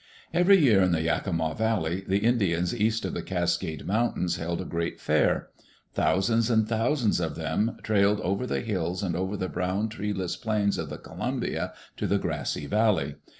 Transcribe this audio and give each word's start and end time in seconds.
Every 0.33 0.57
year 0.57 0.81
in 0.81 0.93
the 0.93 1.03
Yakima 1.03 1.53
Valley 1.53 2.03
the 2.07 2.17
Indians 2.25 2.75
east 2.75 3.05
of 3.05 3.13
the 3.13 3.21
Cascade 3.21 3.85
Mountains 3.85 4.37
held 4.37 4.59
a 4.59 4.65
great 4.65 4.99
fair. 4.99 5.49
Thousands 5.93 6.49
and 6.49 6.67
thousands 6.67 7.19
of 7.19 7.35
them 7.35 7.77
trailed 7.83 8.19
over 8.21 8.47
the 8.47 8.61
hills 8.61 9.03
and 9.03 9.15
over 9.15 9.37
the 9.37 9.47
brown 9.47 9.89
treeless 9.89 10.35
plains 10.35 10.79
of 10.79 10.89
the 10.89 10.97
Columbia 10.97 11.73
to 11.97 12.07
the 12.07 12.17
grassy 12.17 12.65
valley. 12.65 13.17